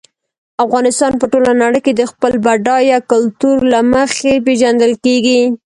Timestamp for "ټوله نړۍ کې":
1.31-1.93